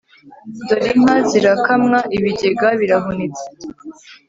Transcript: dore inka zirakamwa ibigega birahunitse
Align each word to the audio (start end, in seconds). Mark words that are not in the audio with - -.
dore 0.67 0.87
inka 0.97 1.15
zirakamwa 1.29 1.99
ibigega 2.17 2.67
birahunitse 2.79 3.45